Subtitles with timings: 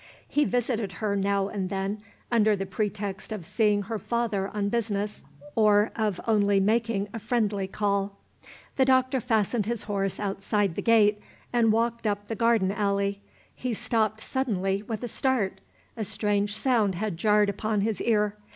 [0.27, 2.01] He visited her now and then,
[2.31, 5.23] under the pretext of seeing her father on business,
[5.55, 8.17] or of only making a friendly call.
[8.77, 11.21] The Doctor fastened his horse outside the gate,
[11.53, 13.21] and walked up the garden alley.
[13.53, 15.61] He stopped suddenly with a start.
[15.95, 18.35] A strange sound had jarred upon his ear.